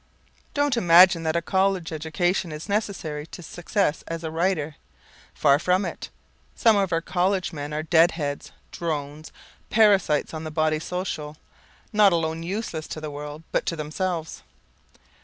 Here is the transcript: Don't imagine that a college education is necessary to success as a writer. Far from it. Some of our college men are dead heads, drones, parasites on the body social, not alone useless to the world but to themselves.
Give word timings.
Don't 0.55 0.77
imagine 0.77 1.21
that 1.21 1.35
a 1.35 1.43
college 1.43 1.91
education 1.91 2.51
is 2.51 2.67
necessary 2.67 3.27
to 3.27 3.43
success 3.43 4.03
as 4.07 4.23
a 4.23 4.31
writer. 4.31 4.75
Far 5.35 5.59
from 5.59 5.85
it. 5.85 6.09
Some 6.55 6.75
of 6.75 6.91
our 6.91 7.01
college 7.01 7.53
men 7.53 7.71
are 7.71 7.83
dead 7.83 8.13
heads, 8.17 8.51
drones, 8.71 9.31
parasites 9.69 10.33
on 10.33 10.43
the 10.43 10.49
body 10.49 10.79
social, 10.79 11.37
not 11.93 12.11
alone 12.13 12.41
useless 12.41 12.87
to 12.87 12.99
the 12.99 13.11
world 13.11 13.43
but 13.51 13.63
to 13.67 13.75
themselves. 13.75 14.41